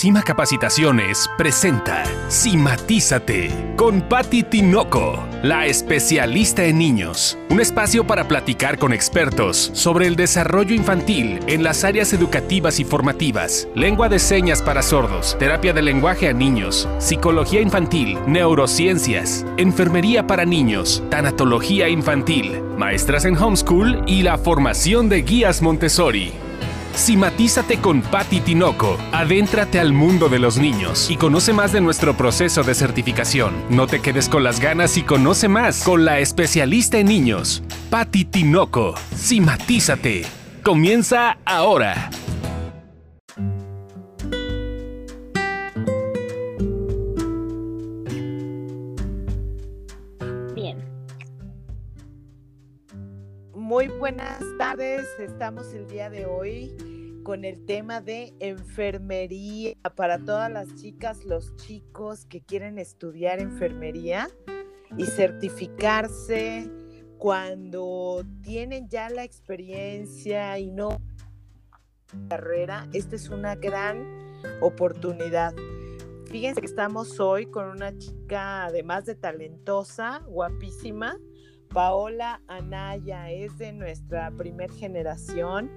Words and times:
Cima 0.00 0.22
Capacitaciones 0.22 1.28
presenta 1.36 2.04
Cimatízate 2.30 3.74
con 3.76 4.00
Patti 4.00 4.44
Tinoco, 4.44 5.22
la 5.42 5.66
especialista 5.66 6.64
en 6.64 6.78
niños. 6.78 7.36
Un 7.50 7.60
espacio 7.60 8.06
para 8.06 8.26
platicar 8.26 8.78
con 8.78 8.94
expertos 8.94 9.70
sobre 9.74 10.06
el 10.06 10.16
desarrollo 10.16 10.74
infantil 10.74 11.40
en 11.48 11.62
las 11.62 11.84
áreas 11.84 12.14
educativas 12.14 12.80
y 12.80 12.84
formativas, 12.84 13.68
lengua 13.74 14.08
de 14.08 14.18
señas 14.18 14.62
para 14.62 14.80
sordos, 14.80 15.36
terapia 15.38 15.74
de 15.74 15.82
lenguaje 15.82 16.30
a 16.30 16.32
niños, 16.32 16.88
psicología 16.98 17.60
infantil, 17.60 18.18
neurociencias, 18.26 19.44
enfermería 19.58 20.26
para 20.26 20.46
niños, 20.46 21.02
tanatología 21.10 21.90
infantil, 21.90 22.62
maestras 22.78 23.26
en 23.26 23.36
homeschool 23.36 24.02
y 24.06 24.22
la 24.22 24.38
formación 24.38 25.10
de 25.10 25.20
guías 25.20 25.60
Montessori. 25.60 26.32
Cimatízate 26.94 27.78
con 27.78 28.02
Patti 28.02 28.40
Tinoco. 28.40 28.98
Adéntrate 29.12 29.80
al 29.80 29.92
mundo 29.92 30.28
de 30.28 30.38
los 30.38 30.58
niños 30.58 31.10
y 31.10 31.16
conoce 31.16 31.52
más 31.52 31.72
de 31.72 31.80
nuestro 31.80 32.16
proceso 32.16 32.62
de 32.62 32.74
certificación. 32.74 33.54
No 33.70 33.86
te 33.86 34.00
quedes 34.00 34.28
con 34.28 34.44
las 34.44 34.60
ganas 34.60 34.96
y 34.96 35.02
conoce 35.02 35.48
más 35.48 35.82
con 35.82 36.04
la 36.04 36.18
especialista 36.18 36.98
en 36.98 37.06
niños, 37.06 37.62
Patti 37.90 38.24
Tinoco. 38.24 38.94
Cimatízate. 39.16 40.24
Comienza 40.62 41.38
ahora. 41.46 42.10
Estamos 55.30 55.72
el 55.74 55.86
día 55.86 56.10
de 56.10 56.26
hoy 56.26 57.20
con 57.22 57.44
el 57.44 57.64
tema 57.64 58.00
de 58.00 58.34
enfermería 58.40 59.76
para 59.94 60.18
todas 60.18 60.50
las 60.50 60.74
chicas, 60.74 61.24
los 61.24 61.54
chicos 61.56 62.26
que 62.26 62.40
quieren 62.40 62.78
estudiar 62.78 63.38
enfermería 63.38 64.28
y 64.96 65.06
certificarse 65.06 66.68
cuando 67.16 68.24
tienen 68.42 68.88
ya 68.88 69.08
la 69.08 69.22
experiencia 69.22 70.58
y 70.58 70.72
no 70.72 71.00
carrera. 72.28 72.88
Esta 72.92 73.14
es 73.14 73.28
una 73.28 73.54
gran 73.54 74.04
oportunidad. 74.60 75.54
Fíjense 76.26 76.60
que 76.60 76.66
estamos 76.66 77.20
hoy 77.20 77.46
con 77.46 77.66
una 77.66 77.96
chica, 77.96 78.66
además 78.66 79.04
de 79.06 79.14
talentosa, 79.14 80.22
guapísima, 80.26 81.16
Paola 81.72 82.40
Anaya, 82.48 83.30
es 83.30 83.56
de 83.58 83.72
nuestra 83.72 84.30
primer 84.32 84.70
generación 84.72 85.70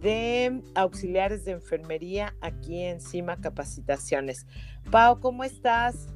de 0.00 0.62
auxiliares 0.74 1.44
de 1.44 1.52
enfermería 1.52 2.34
aquí 2.40 2.82
en 2.82 3.00
Cima 3.00 3.36
Capacitaciones. 3.40 4.46
Pao, 4.90 5.18
¿cómo 5.20 5.42
estás? 5.42 6.06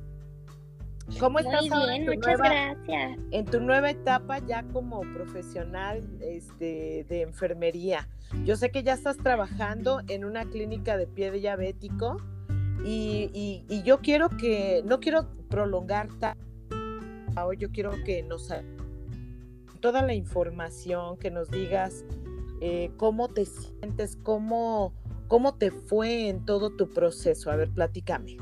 ¿Cómo 1.18 1.40
Muy 1.40 1.42
estás 1.42 1.72
ahora 1.72 1.92
bien, 1.94 2.02
en 2.02 2.06
tu 2.06 2.14
muchas 2.14 2.38
nueva- 2.38 2.54
gracias. 2.54 3.18
en 3.32 3.44
tu 3.46 3.60
nueva 3.60 3.90
etapa 3.90 4.38
ya 4.46 4.62
como 4.72 5.00
profesional 5.00 6.08
este, 6.20 7.04
de 7.08 7.22
enfermería. 7.22 8.08
Yo 8.44 8.54
sé 8.54 8.70
que 8.70 8.84
ya 8.84 8.92
estás 8.94 9.16
trabajando 9.16 10.02
en 10.08 10.24
una 10.24 10.44
clínica 10.44 10.96
de 10.96 11.08
pie 11.08 11.32
diabético 11.32 12.16
y, 12.84 13.28
y- 13.34 13.64
y 13.68 13.82
yo 13.82 13.98
quiero 14.00 14.28
que, 14.28 14.82
no 14.86 15.00
quiero 15.00 15.26
prolongar 15.48 16.08
tanto, 16.20 16.44
yo 17.58 17.70
quiero 17.72 17.90
que 18.04 18.22
nos 18.22 18.52
toda 19.80 20.02
la 20.02 20.14
información, 20.14 21.18
que 21.18 21.30
nos 21.30 21.50
digas 21.50 22.04
eh, 22.60 22.90
cómo 22.96 23.28
te 23.28 23.46
sientes, 23.46 24.16
cómo, 24.22 24.92
cómo 25.28 25.54
te 25.54 25.70
fue 25.70 26.28
en 26.28 26.44
todo 26.44 26.70
tu 26.70 26.90
proceso. 26.90 27.50
A 27.50 27.56
ver, 27.56 27.70
platícame. 27.70 28.36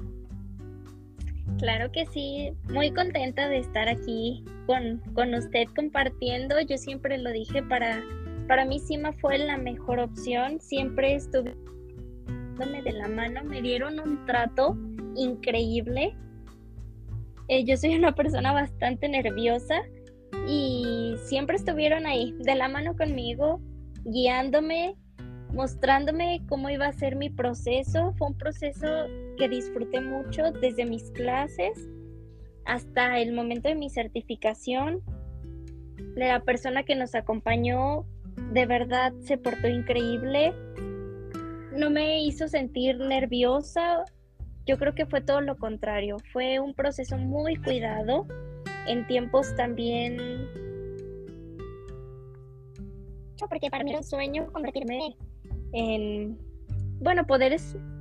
Claro 1.59 1.91
que 1.91 2.07
sí, 2.07 2.53
muy 2.71 2.93
contenta 2.93 3.49
de 3.49 3.59
estar 3.59 3.89
aquí 3.89 4.45
con, 4.67 4.99
con 5.15 5.35
usted 5.35 5.65
compartiendo. 5.75 6.61
Yo 6.61 6.77
siempre 6.79 7.19
lo 7.19 7.33
dije, 7.33 7.63
para, 7.63 8.03
para 8.47 8.65
mí 8.65 8.79
Cima 8.79 9.13
fue 9.15 9.39
la 9.39 9.57
mejor 9.57 9.99
opción. 9.99 10.61
Siempre 10.61 11.15
estuve 11.15 11.55
de 12.67 12.93
la 12.93 13.07
mano, 13.07 13.45
me 13.45 13.63
dieron 13.63 14.01
un 14.01 14.25
trato 14.27 14.77
increíble. 15.15 16.17
Eh, 17.47 17.65
yo 17.65 17.77
soy 17.77 17.95
una 17.95 18.15
persona 18.15 18.53
bastante 18.53 19.09
nerviosa 19.09 19.83
y 20.47 21.15
siempre 21.25 21.57
estuvieron 21.57 22.07
ahí, 22.07 22.35
de 22.39 22.55
la 22.55 22.69
mano 22.69 22.97
conmigo, 22.97 23.61
guiándome, 24.05 24.97
mostrándome 25.53 26.43
cómo 26.49 26.71
iba 26.71 26.87
a 26.87 26.93
ser 26.93 27.17
mi 27.17 27.31
proceso. 27.31 28.15
Fue 28.17 28.29
un 28.29 28.39
proceso 28.39 28.87
que 29.37 29.49
disfruté 29.49 30.01
mucho 30.01 30.51
desde 30.53 30.85
mis 30.85 31.11
clases 31.11 31.89
hasta 32.65 33.19
el 33.19 33.33
momento 33.33 33.69
de 33.69 33.75
mi 33.75 33.91
certificación. 33.91 35.03
La 36.15 36.41
persona 36.41 36.83
que 36.83 36.97
nos 36.97 37.15
acompañó 37.15 38.05
de 38.53 38.67
verdad 38.67 39.13
se 39.21 39.39
portó 39.39 39.69
increíble. 39.69 40.53
No 41.73 41.91
me 41.91 42.23
hizo 42.23 42.49
sentir 42.49 42.99
nerviosa. 42.99 44.05
Yo 44.67 44.79
creo 44.79 44.95
que 44.95 45.07
fue 45.07 45.21
todo 45.21 45.41
lo 45.41 45.57
contrario. 45.57 46.17
Fue 46.33 46.61
un 46.61 46.75
proceso 46.75 47.17
muy 47.17 47.57
cuidado. 47.57 48.27
En 48.89 49.07
tiempos 49.07 49.55
también... 49.57 50.19
Porque 53.49 53.71
para 53.71 53.85
mí 53.85 53.91
era 53.91 54.01
un 54.01 54.05
sueño 54.05 54.53
convertirme 54.53 55.17
en, 55.73 56.37
bueno, 57.01 57.25
poder 57.27 57.57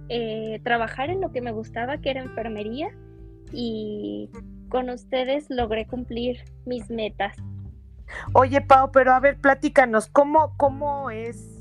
eh, 0.10 0.60
trabajar 0.64 1.12
en 1.12 1.22
lo 1.22 1.32
que 1.32 1.42
me 1.42 1.52
gustaba, 1.52 2.00
que 2.00 2.10
era 2.10 2.24
enfermería, 2.24 2.90
y 3.54 4.32
con 4.70 4.90
ustedes 4.90 5.46
logré 5.50 5.86
cumplir 5.86 6.40
mis 6.66 6.90
metas. 6.90 7.38
Oye, 8.34 8.62
Pau, 8.62 8.92
pero 8.92 9.14
a 9.14 9.20
ver, 9.20 9.38
platícanos, 9.40 10.08
¿cómo, 10.08 10.54
cómo 10.58 11.12
es? 11.12 11.58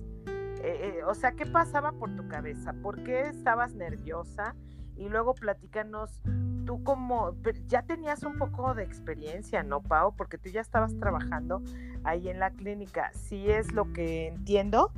eh, 0.67 0.99
eh, 0.99 1.05
o 1.05 1.15
sea, 1.15 1.33
¿qué 1.33 1.47
pasaba 1.47 1.93
por 1.93 2.15
tu 2.17 2.27
cabeza? 2.29 2.75
¿Por 2.83 3.03
qué 3.05 3.29
estabas 3.29 3.75
nerviosa? 3.75 4.57
Y 4.97 5.09
luego 5.09 5.35
platícanos, 5.35 6.21
tú 6.65 6.83
como, 6.83 7.35
ya 7.69 7.83
tenías 7.83 8.23
un 8.23 8.37
poco 8.39 8.75
de 8.75 8.83
experiencia, 8.83 9.63
¿no, 9.63 9.83
Pau? 9.83 10.15
Porque 10.17 10.39
tú 10.39 10.49
ya 10.49 10.61
estabas 10.61 10.97
trabajando 10.99 11.63
ahí 12.05 12.29
en 12.29 12.41
la 12.41 12.51
clínica. 12.51 13.11
Sí 13.15 13.51
es 13.51 13.73
lo 13.73 13.93
que 13.93 14.29
entiendo. 14.29 14.91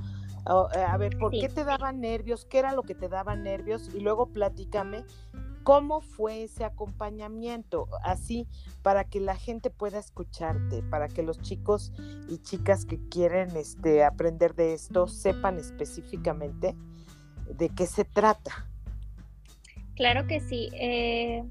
Eh, 0.74 0.82
a 0.82 0.96
ver, 0.96 1.18
¿por 1.18 1.32
Sí. 1.32 1.40
qué 1.40 1.48
te 1.48 1.64
daban 1.64 2.00
nervios? 2.00 2.46
¿Qué 2.46 2.58
era 2.60 2.72
lo 2.72 2.82
que 2.82 2.94
te 2.94 3.08
daba 3.08 3.36
nervios? 3.36 3.92
Y 3.94 4.00
luego 4.00 4.26
platícame 4.32 5.04
cómo 5.62 6.00
fue 6.00 6.44
ese 6.44 6.64
acompañamiento, 6.64 7.88
así 8.02 8.48
para 8.82 9.04
que 9.04 9.20
la 9.20 9.36
gente 9.36 9.68
pueda 9.68 9.98
escucharte, 9.98 10.82
para 10.84 11.08
que 11.08 11.22
los 11.22 11.38
chicos 11.42 11.92
y 12.28 12.38
chicas 12.38 12.86
que 12.86 12.98
quieren 13.10 13.54
este, 13.54 14.02
aprender 14.04 14.54
de 14.54 14.72
esto 14.72 15.08
sepan 15.08 15.58
específicamente 15.58 16.74
de 17.54 17.68
qué 17.68 17.86
se 17.86 18.04
trata. 18.04 18.67
Claro 19.98 20.28
que 20.28 20.38
sí. 20.38 20.68
eh, 20.74 21.42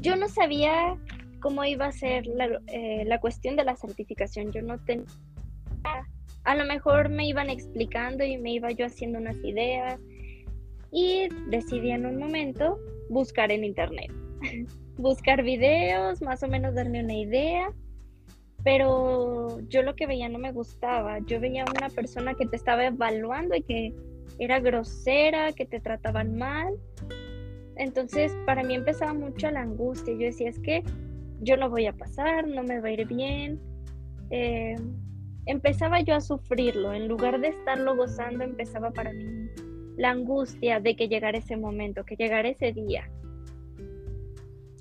yo 0.00 0.14
no 0.14 0.28
sabía 0.28 0.96
cómo 1.40 1.64
iba 1.64 1.86
a 1.86 1.92
ser 1.92 2.24
la, 2.26 2.60
eh, 2.68 3.04
la 3.06 3.18
cuestión 3.18 3.56
de 3.56 3.64
la 3.64 3.74
certificación. 3.74 4.52
Yo 4.52 4.62
no 4.62 4.78
tenía... 4.78 5.04
A 6.44 6.54
lo 6.54 6.64
mejor 6.64 7.08
me 7.08 7.26
iban 7.26 7.50
explicando 7.50 8.22
y 8.22 8.38
me 8.38 8.52
iba 8.52 8.70
yo 8.70 8.86
haciendo 8.86 9.18
unas 9.18 9.36
ideas 9.44 10.00
y 10.92 11.28
decidí 11.50 11.90
en 11.90 12.06
un 12.06 12.18
momento 12.18 12.78
buscar 13.10 13.50
en 13.50 13.64
internet. 13.64 14.12
buscar 14.96 15.42
videos, 15.42 16.22
más 16.22 16.44
o 16.44 16.48
menos 16.48 16.76
darme 16.76 17.02
una 17.02 17.14
idea. 17.14 17.72
Pero 18.62 19.58
yo 19.68 19.82
lo 19.82 19.96
que 19.96 20.06
veía 20.06 20.28
no 20.28 20.38
me 20.38 20.52
gustaba. 20.52 21.18
Yo 21.26 21.40
veía 21.40 21.64
una 21.64 21.88
persona 21.88 22.34
que 22.34 22.46
te 22.46 22.54
estaba 22.54 22.86
evaluando 22.86 23.56
y 23.56 23.62
que 23.64 23.92
era 24.38 24.60
grosera, 24.60 25.52
que 25.52 25.66
te 25.66 25.80
trataban 25.80 26.36
mal. 26.36 26.74
Entonces, 27.76 28.36
para 28.44 28.62
mí 28.62 28.74
empezaba 28.74 29.14
mucho 29.14 29.50
la 29.50 29.62
angustia. 29.62 30.14
Yo 30.14 30.26
decía, 30.26 30.48
es 30.48 30.58
que 30.58 30.82
yo 31.40 31.56
no 31.56 31.70
voy 31.70 31.86
a 31.86 31.92
pasar, 31.92 32.46
no 32.46 32.62
me 32.62 32.80
va 32.80 32.88
a 32.88 32.92
ir 32.92 33.06
bien. 33.06 33.60
Eh, 34.30 34.76
empezaba 35.46 36.00
yo 36.00 36.14
a 36.14 36.20
sufrirlo. 36.20 36.92
En 36.92 37.08
lugar 37.08 37.40
de 37.40 37.48
estarlo 37.48 37.96
gozando, 37.96 38.44
empezaba 38.44 38.90
para 38.90 39.12
mí 39.12 39.48
la 39.96 40.10
angustia 40.10 40.80
de 40.80 40.94
que 40.94 41.08
llegara 41.08 41.38
ese 41.38 41.56
momento, 41.56 42.04
que 42.04 42.16
llegara 42.16 42.48
ese 42.48 42.72
día. 42.72 43.10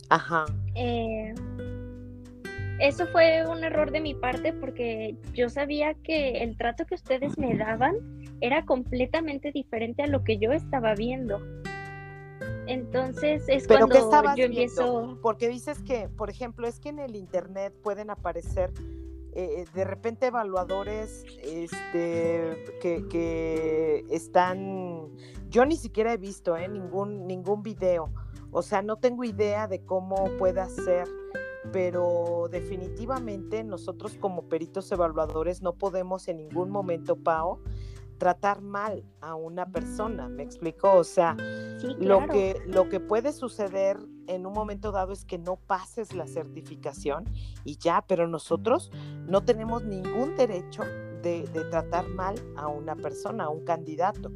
Ajá. 0.10 0.45
Eh, 0.75 1.33
eso 2.80 3.07
fue 3.07 3.44
un 3.48 3.63
error 3.63 3.92
de 3.92 4.00
mi 4.00 4.13
parte 4.13 4.54
porque 4.54 5.16
yo 5.33 5.50
sabía 5.50 5.95
que 5.95 6.44
el 6.44 6.56
trato 6.57 6.86
que 6.86 6.95
ustedes 6.95 7.38
me 7.38 7.56
daban 7.57 7.95
era 8.42 8.66
completamente 8.66 9.51
diferente 9.51 10.04
a 10.04 10.07
lo 10.07 10.24
que 10.24 10.38
yo 10.38 10.51
estaba 10.51 10.94
viendo. 10.95 11.39
Entonces 12.68 13.44
es 13.48 13.66
Pero 13.68 13.88
¿qué 13.88 13.92
cuando 13.92 13.95
estabas 13.98 14.36
yo 14.36 14.48
viendo? 14.48 14.60
empiezo... 14.62 15.19
Porque 15.22 15.48
dices 15.48 15.81
que, 15.81 16.10
por 16.10 16.30
ejemplo, 16.30 16.68
es 16.68 16.80
que 16.80 16.89
en 16.89 17.00
el 17.00 17.16
internet 17.16 17.74
pueden 17.81 18.10
aparecer 18.10 18.72
eh, 19.39 19.66
de 19.72 19.84
repente 19.84 20.25
evaluadores 20.25 21.24
este, 21.44 22.66
que, 22.81 24.04
están, 24.10 25.10
yo 25.50 25.63
ni 25.63 25.75
siquiera 25.75 26.13
he 26.13 26.18
visto 26.18 26.57
¿eh? 26.57 26.68
ningún, 26.68 27.28
ningún 27.28 27.62
video, 27.62 28.12
o 28.50 28.63
sea, 28.63 28.81
no 28.81 28.95
tengo 28.95 29.24
idea 29.24 29.68
de 29.68 29.86
cómo 29.86 30.31
pueda 30.40 30.68
ser, 30.68 31.07
pero 31.72 32.48
definitivamente 32.50 33.63
nosotros 33.63 34.16
como 34.19 34.50
peritos 34.50 34.92
evaluadores 34.92 35.62
no 35.62 35.74
podemos 35.74 36.28
en 36.28 36.38
ningún 36.38 36.72
momento, 36.72 37.16
Pao, 37.16 37.60
tratar 38.18 38.62
mal 38.62 39.04
a 39.22 39.36
una 39.36 39.72
persona, 39.72 40.28
¿me 40.28 40.44
explico? 40.44 40.92
O 40.94 41.04
sea, 41.04 41.36
lo, 42.00 42.28
que, 42.28 42.62
lo 42.66 42.90
que 42.90 43.00
puede 43.00 43.31
suceder 43.31 43.98
en 44.28 44.46
un 44.46 44.54
momento 44.54 44.92
dado 44.92 45.14
es 45.14 45.24
que 45.25 45.38
no 45.38 45.56
pases 45.56 46.14
la 46.14 46.28
certificación 46.28 47.25
y 47.64 47.78
ya, 47.78 48.04
pero 48.08 48.28
nosotros 48.28 48.92
no 49.25 49.44
tenemos 49.44 49.84
ningún 49.84 50.36
derecho 50.36 50.84
de, 51.22 51.48
de 51.54 51.64
tratar 51.66 52.08
mal 52.10 52.36
a 52.58 52.68
una 52.68 52.96
persona, 52.96 53.46
a 53.46 53.50
un 53.50 53.64
candidato. 53.64 54.31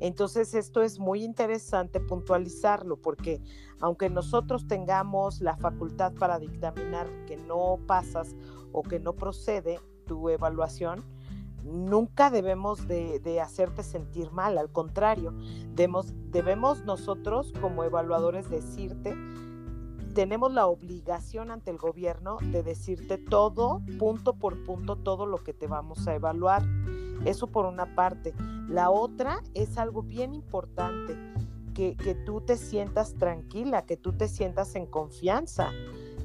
Entonces 0.00 0.54
esto 0.54 0.82
es 0.82 0.98
muy 0.98 1.24
interesante 1.24 2.00
puntualizarlo 2.00 2.96
porque 2.96 3.42
aunque 3.80 4.08
nosotros 4.08 4.66
tengamos 4.68 5.40
la 5.40 5.56
facultad 5.56 6.12
para 6.14 6.38
dictaminar 6.38 7.08
que 7.26 7.36
no 7.36 7.78
pasas 7.86 8.36
o 8.72 8.82
que 8.82 9.00
no 9.00 9.14
procede 9.14 9.80
tu 10.06 10.28
evaluación, 10.28 11.04
nunca 11.64 12.30
debemos 12.30 12.86
de, 12.86 13.40
hacerte 13.40 13.82
sentir 13.82 14.30
mal, 14.32 14.58
al 14.58 14.70
contrario, 14.70 15.34
debemos, 15.74 16.14
debemos 16.30 16.84
nosotros 16.84 17.52
como 17.60 17.84
evaluadores 17.84 18.48
decirte, 18.50 19.14
tenemos 20.14 20.52
la 20.52 20.66
obligación 20.66 21.50
ante 21.50 21.70
el 21.70 21.78
gobierno 21.78 22.38
de 22.42 22.62
decirte 22.62 23.18
todo, 23.18 23.82
punto 23.98 24.34
por 24.34 24.64
punto, 24.64 24.96
todo 24.96 25.26
lo 25.26 25.38
que 25.38 25.54
te 25.54 25.68
vamos 25.68 26.08
a 26.08 26.14
evaluar. 26.14 26.64
Eso 27.24 27.46
por 27.46 27.66
una 27.66 27.94
parte. 27.94 28.34
La 28.68 28.90
otra 28.90 29.42
es 29.54 29.78
algo 29.78 30.02
bien 30.02 30.34
importante, 30.34 31.16
que, 31.72 31.96
que 31.96 32.16
tú 32.16 32.40
te 32.40 32.56
sientas 32.56 33.14
tranquila, 33.14 33.86
que 33.86 33.96
tú 33.96 34.12
te 34.12 34.26
sientas 34.26 34.74
en 34.74 34.86
confianza 34.86 35.70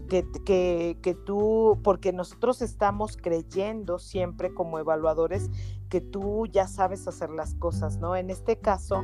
que, 0.07 0.97
que, 1.01 1.13
tú, 1.13 1.79
porque 1.83 2.13
nosotros 2.13 2.61
estamos 2.61 3.17
creyendo 3.17 3.99
siempre 3.99 4.53
como 4.53 4.79
evaluadores 4.79 5.49
que 5.89 6.01
tú 6.01 6.47
ya 6.47 6.67
sabes 6.67 7.07
hacer 7.07 7.29
las 7.29 7.55
cosas, 7.55 7.97
¿no? 7.97 8.15
En 8.15 8.29
este 8.29 8.57
caso, 8.59 9.03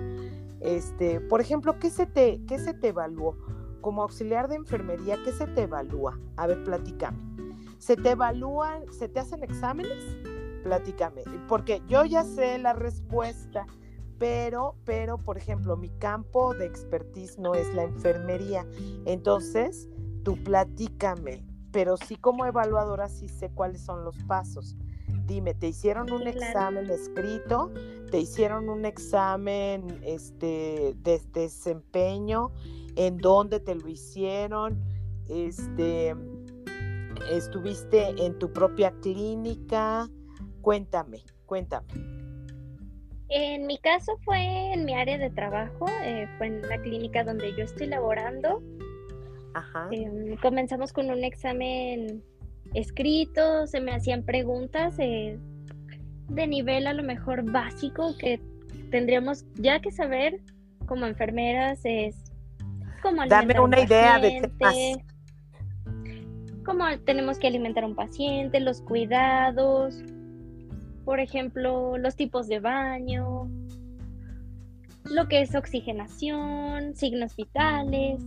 este, 0.60 1.20
por 1.22 1.42
ejemplo, 1.42 1.80
¿qué 1.80 1.90
se 1.90 2.06
te, 2.06 2.42
qué 2.48 2.60
se 2.60 2.74
te 2.74 2.90
evaluó? 2.90 3.38
Como 3.82 4.04
auxiliar 4.04 4.48
de 4.50 4.56
enfermería, 4.56 5.18
¿qué 5.24 5.32
se 5.32 5.48
te 5.48 5.64
evalúa? 5.64 6.20
A 6.36 6.48
ver, 6.48 6.64
platícame. 6.64 7.18
¿Se 7.78 7.96
te 7.96 8.12
evalúan, 8.12 8.92
se 8.92 9.08
te 9.08 9.20
hacen 9.20 9.44
exámenes? 9.44 10.18
Platícame, 10.64 11.24
porque 11.48 11.82
yo 11.88 12.04
ya 12.04 12.26
sé 12.26 12.58
la 12.58 12.74
respuesta, 12.74 13.66
pero, 14.18 14.76
pero, 14.84 15.18
por 15.18 15.38
ejemplo, 15.38 15.78
mi 15.78 15.90
campo 15.90 16.54
de 16.54 16.66
expertise 16.66 17.40
no 17.40 17.56
es 17.56 17.74
la 17.74 17.84
enfermería. 17.84 18.68
Entonces, 19.06 19.88
tú 20.30 20.38
platícame, 20.44 21.44
pero 21.72 21.98
sí 21.98 22.16
como 22.16 22.46
evaluadora 22.46 23.10
sí 23.10 23.28
sé 23.28 23.50
cuáles 23.50 23.82
son 23.82 24.06
los 24.06 24.16
pasos. 24.26 24.78
Dime, 25.26 25.56
¿te 25.56 25.70
hicieron 25.70 26.12
un 26.12 26.28
examen 26.28 26.88
escrito? 26.88 27.72
¿Te 28.12 28.20
hicieron 28.20 28.70
un 28.70 28.86
examen 28.86 29.88
este, 30.04 30.94
de, 30.98 31.20
desempeño? 31.34 32.52
¿En 32.96 33.18
dónde 33.18 33.60
te 33.60 33.74
lo 33.74 33.88
hicieron? 33.88 34.80
Este, 35.28 36.16
¿Estuviste 37.32 38.10
en 38.24 38.38
tu 38.38 38.54
propia 38.54 38.92
clínica? 39.02 40.08
Cuéntame, 40.62 41.24
cuéntame. 41.48 41.88
En 43.30 43.66
mi 43.66 43.80
caso 43.80 44.16
fue 44.26 44.74
en 44.74 44.86
mi 44.86 44.94
área 44.94 45.18
de 45.18 45.32
trabajo, 45.32 45.88
eh, 46.04 46.28
fue 46.38 46.48
en 46.48 46.62
la 46.70 46.80
clínica 46.80 47.24
donde 47.24 47.52
yo 47.56 47.64
estoy 47.64 47.88
laborando 47.88 48.62
Em, 49.92 50.36
comenzamos 50.38 50.94
con 50.94 51.10
un 51.10 51.24
examen 51.24 52.24
escrito, 52.74 53.68
se 53.68 53.82
me 53.82 53.92
hacían 53.92 54.24
preguntas 54.24 54.96
eh, 55.00 55.40
de 56.30 56.48
nivel 56.48 56.88
a 56.88 56.94
lo 56.94 57.04
mejor 57.04 57.50
básico 57.52 58.16
que 58.18 58.40
tendríamos 58.92 59.46
ya 59.56 59.80
que 59.80 59.92
saber 59.92 60.40
como 60.86 61.06
enfermeras 61.06 61.80
es 61.84 62.16
cómo 63.02 63.26
Dame 63.28 63.60
una 63.60 63.80
idea 63.82 64.20
de 64.20 64.50
cómo 66.64 66.86
tenemos 67.06 67.40
que 67.40 67.48
alimentar 67.48 67.84
a 67.84 67.88
un 67.88 67.96
paciente, 67.96 68.60
los 68.60 68.82
cuidados, 68.82 70.04
por 71.04 71.20
ejemplo, 71.20 71.98
los 71.98 72.16
tipos 72.16 72.48
de 72.48 72.60
baño, 72.60 73.50
lo 75.06 75.28
que 75.28 75.42
es 75.42 75.56
oxigenación, 75.56 76.96
signos 76.96 77.36
vitales. 77.36 78.22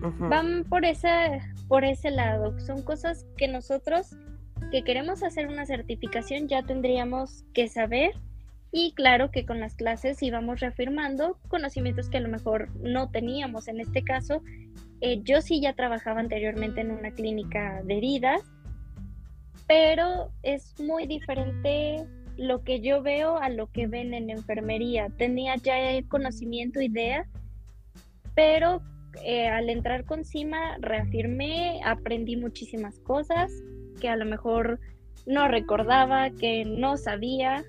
Van 0.00 0.64
por 0.64 0.84
ese, 0.84 1.40
por 1.68 1.84
ese 1.84 2.10
lado. 2.10 2.58
Son 2.60 2.82
cosas 2.82 3.26
que 3.36 3.48
nosotros 3.48 4.16
que 4.70 4.82
queremos 4.82 5.22
hacer 5.22 5.46
una 5.48 5.66
certificación 5.66 6.48
ya 6.48 6.62
tendríamos 6.62 7.44
que 7.52 7.68
saber 7.68 8.12
y 8.72 8.92
claro 8.92 9.30
que 9.30 9.46
con 9.46 9.60
las 9.60 9.74
clases 9.74 10.22
íbamos 10.22 10.60
reafirmando 10.60 11.38
conocimientos 11.48 12.10
que 12.10 12.18
a 12.18 12.20
lo 12.20 12.28
mejor 12.28 12.68
no 12.80 13.10
teníamos. 13.10 13.68
En 13.68 13.80
este 13.80 14.02
caso, 14.02 14.42
eh, 15.00 15.20
yo 15.22 15.40
sí 15.40 15.60
ya 15.60 15.74
trabajaba 15.74 16.20
anteriormente 16.20 16.80
en 16.80 16.90
una 16.90 17.10
clínica 17.12 17.80
de 17.84 17.98
heridas, 17.98 18.42
pero 19.66 20.30
es 20.42 20.78
muy 20.80 21.06
diferente 21.06 22.06
lo 22.36 22.64
que 22.64 22.80
yo 22.80 23.02
veo 23.02 23.38
a 23.38 23.48
lo 23.48 23.70
que 23.70 23.86
ven 23.86 24.14
en 24.14 24.30
enfermería. 24.30 25.08
Tenía 25.16 25.56
ya 25.56 25.78
el 25.78 26.06
conocimiento, 26.08 26.80
idea, 26.80 27.26
pero 28.34 28.82
eh, 29.24 29.48
al 29.48 29.70
entrar 29.70 30.04
con 30.04 30.24
CIMA 30.24 30.78
reafirmé, 30.78 31.80
aprendí 31.84 32.36
muchísimas 32.36 32.98
cosas 33.00 33.52
que 34.00 34.08
a 34.08 34.16
lo 34.16 34.24
mejor 34.24 34.80
no 35.26 35.48
recordaba, 35.48 36.30
que 36.30 36.64
no 36.64 36.96
sabía, 36.96 37.64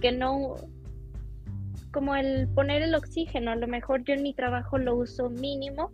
que 0.00 0.12
no, 0.12 0.56
como 1.92 2.16
el 2.16 2.48
poner 2.48 2.82
el 2.82 2.94
oxígeno, 2.94 3.50
a 3.50 3.56
lo 3.56 3.68
mejor 3.68 4.04
yo 4.04 4.14
en 4.14 4.22
mi 4.22 4.34
trabajo 4.34 4.78
lo 4.78 4.96
uso 4.96 5.30
mínimo 5.30 5.92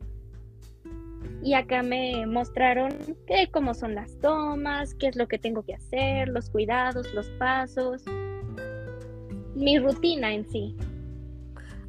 y 1.43 1.55
acá 1.55 1.83
me 1.83 2.27
mostraron 2.27 2.93
que 3.27 3.49
cómo 3.51 3.75
son 3.75 3.95
las 3.95 4.17
tomas, 4.21 4.95
qué 4.95 5.09
es 5.09 5.17
lo 5.17 5.27
que 5.27 5.39
tengo 5.39 5.65
que 5.65 5.75
hacer, 5.75 6.29
los 6.29 6.49
cuidados, 6.49 7.13
los 7.15 7.29
pasos, 7.31 8.05
mi 9.55 9.79
rutina 9.79 10.33
en 10.33 10.49
sí. 10.49 10.77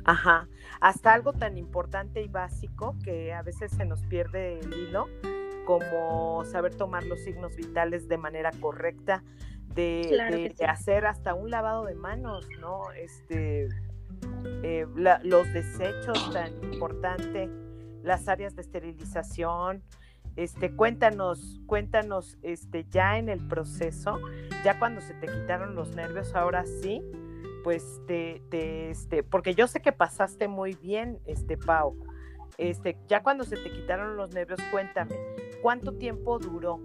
Ajá 0.06 0.48
hasta 0.84 1.14
algo 1.14 1.32
tan 1.32 1.58
importante 1.58 2.22
y 2.22 2.28
básico 2.28 2.98
que 3.06 3.32
a 3.32 3.42
veces 3.42 3.72
se 3.72 3.86
nos 3.86 4.04
pierde 4.04 4.60
el 4.60 4.74
hilo, 4.74 5.08
como 5.66 6.44
saber 6.44 6.76
tomar 6.76 7.06
los 7.06 7.22
signos 7.22 7.56
vitales 7.56 8.10
de 8.10 8.18
manera 8.18 8.52
correcta, 8.60 9.24
de, 9.76 10.54
hacer 10.68 11.06
hasta 11.06 11.36
un 11.36 11.50
lavado 11.50 11.86
de 11.86 11.96
manos, 11.96 12.46
¿no? 12.60 12.92
Este, 12.98 13.70
eh, 14.62 14.86
los 15.24 15.54
desechos 15.54 16.34
tan 16.34 16.52
importante, 16.66 17.50
las 18.04 18.28
áreas 18.28 18.54
de 18.58 18.64
esterilización. 18.64 19.82
Este, 20.36 20.76
cuéntanos, 20.76 21.62
cuéntanos, 21.66 22.38
este, 22.42 22.86
ya 22.90 23.18
en 23.18 23.30
el 23.30 23.48
proceso, 23.48 24.20
ya 24.66 24.78
cuando 24.80 25.00
se 25.00 25.14
te 25.14 25.28
quitaron 25.28 25.76
los 25.76 25.96
nervios, 25.96 26.36
ahora 26.36 26.66
sí, 26.66 27.02
pues 27.64 28.02
te, 28.06 28.42
este, 28.90 29.24
porque 29.24 29.56
yo 29.56 29.68
sé 29.68 29.82
que 29.82 29.92
pasaste 29.92 30.48
muy 30.48 30.74
bien, 30.76 31.20
este, 31.26 31.58
Pau. 31.58 31.96
Este, 32.58 32.98
ya 33.08 33.24
cuando 33.24 33.46
se 33.46 33.58
te 33.58 33.72
quitaron 33.72 34.16
los 34.16 34.32
nervios, 34.34 34.60
cuéntame, 34.72 35.16
¿cuánto 35.62 35.94
tiempo 35.94 36.38
duró? 36.38 36.80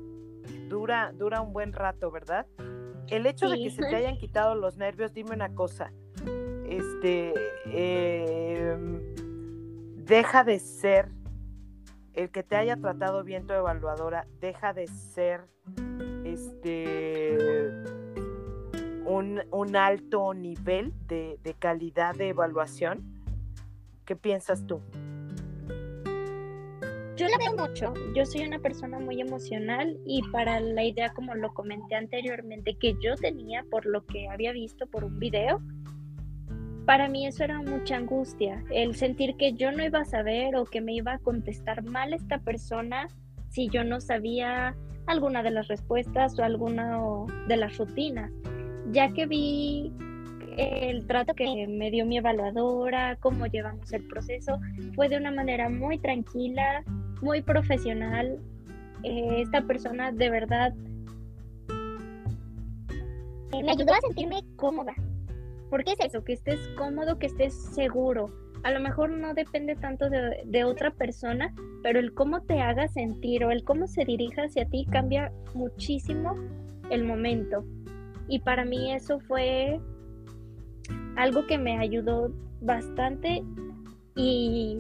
Dura, 0.69 1.13
dura 1.13 1.43
un 1.43 1.53
buen 1.53 1.73
rato, 1.73 2.11
¿verdad? 2.11 2.47
El 3.09 3.27
hecho 3.27 3.49
de 3.49 3.57
que 3.57 3.71
se 3.71 3.83
te 3.83 3.97
hayan 3.97 4.17
quitado 4.19 4.55
los 4.55 4.77
nervios, 4.77 5.13
dime 5.13 5.33
una 5.33 5.55
cosa, 5.55 5.93
este, 6.67 7.35
em, 7.67 9.01
deja 10.05 10.45
de 10.45 10.59
ser, 10.59 11.11
el 12.15 12.31
que 12.31 12.43
te 12.43 12.57
haya 12.57 12.77
tratado 12.77 13.25
bien 13.25 13.47
tu 13.47 13.53
evaluadora, 13.53 14.27
deja 14.41 14.73
de 14.73 14.87
ser, 14.87 15.43
este, 16.25 17.37
un, 19.09 19.77
alto 19.77 20.35
nivel 20.35 20.93
de, 21.07 21.39
calidad 21.59 22.15
de 22.15 22.29
evaluación. 22.29 23.03
¿Qué 24.05 24.17
piensas 24.17 24.67
tú? 24.67 24.81
Yo 27.17 27.27
la 27.27 27.39
veo 27.39 27.67
mucho. 27.67 27.95
Yo 28.15 28.25
soy 28.27 28.43
una 28.43 28.59
persona 28.59 28.99
muy 28.99 29.21
emocional 29.21 29.99
y 30.07 30.23
para 30.31 30.61
la 30.61 30.85
idea, 30.85 31.13
como 31.13 31.35
lo 31.35 31.53
comenté 31.53 31.97
anteriormente, 31.97 32.77
que 32.79 32.95
yo 33.03 33.17
tenía 33.17 33.65
por 33.71 33.87
lo 33.87 34.07
que 34.07 34.29
había 34.29 34.53
visto 34.53 34.87
por 34.87 35.05
un 35.05 35.19
video, 35.19 35.61
para 36.87 37.09
mí 37.09 37.27
eso 37.27 37.45
era 37.45 37.61
mucha 37.61 37.97
angustia. 37.97 38.65
El 38.71 38.95
sentir 38.95 39.37
que 39.37 39.55
yo 39.55 39.73
no 39.73 39.85
iba 39.85 40.01
a 40.01 40.05
saber 40.05 40.55
o 40.57 40.65
que 40.65 40.81
me 40.81 40.95
iba 40.95 41.15
a 41.15 41.19
contestar 41.19 41.83
mal 41.83 42.13
esta 42.13 42.39
persona 42.39 43.09
si 43.49 43.69
yo 43.69 43.83
no 43.85 44.01
sabía 44.01 44.77
alguna 45.07 45.43
de 45.43 45.51
las 45.51 45.69
respuestas 45.69 46.39
o 46.39 46.45
alguna 46.45 47.01
de 47.49 47.57
las 47.57 47.77
rutinas, 47.79 48.31
ya 48.93 49.13
que 49.13 49.27
vi 49.27 49.93
el 50.57 51.07
trato 51.07 51.35
que 51.35 51.67
me 51.69 51.91
dio 51.91 52.05
mi 52.05 52.19
evaluadora, 52.19 53.17
cómo 53.21 53.47
llevamos 53.47 53.93
el 53.93 54.07
proceso, 54.09 54.59
fue 54.95 55.09
de 55.09 55.17
una 55.17 55.31
manera 55.31 55.69
muy 55.69 55.99
tranquila, 55.99 56.83
muy 57.23 57.43
profesional. 57.43 58.39
Eh, 59.05 59.43
esta 59.43 59.63
persona 59.63 60.11
de 60.11 60.31
verdad 60.31 60.75
me 63.53 63.71
ayudó 63.71 63.95
a 63.95 64.01
sentirme 64.01 64.43
cómoda. 64.57 64.95
¿Por 65.71 65.85
qué 65.85 65.93
es 65.93 66.01
eso? 66.01 66.25
Que 66.25 66.33
estés 66.33 66.59
cómodo, 66.77 67.19
que 67.19 67.27
estés 67.27 67.55
seguro. 67.55 68.31
A 68.65 68.73
lo 68.73 68.81
mejor 68.81 69.11
no 69.11 69.35
depende 69.35 69.77
tanto 69.77 70.11
de, 70.11 70.43
de, 70.45 70.65
otra 70.65 70.91
persona, 70.91 71.55
pero 71.85 72.01
el 72.01 72.13
cómo 72.13 72.41
te 72.43 72.61
haga 72.61 72.89
sentir 72.89 73.45
o 73.45 73.53
el 73.53 73.63
cómo 73.63 73.87
se 73.87 74.05
dirija 74.05 74.43
hacia 74.43 74.65
ti 74.65 74.87
cambia 74.91 75.31
muchísimo 75.55 76.35
el 76.91 77.05
momento. 77.05 77.65
Y 78.29 78.41
para 78.41 78.65
mí 78.65 78.93
eso 78.93 79.21
fue 79.21 79.81
algo 81.17 81.47
que 81.47 81.59
me 81.59 81.79
ayudó 81.79 82.33
bastante 82.61 83.43
y 84.15 84.79